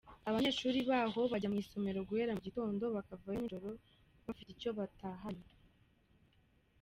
[0.29, 3.69] Abanyeshuri baho bajya mu isomero guhera mu gitondo, bakava yo nijoro
[4.25, 5.49] bafite icyo batahanye.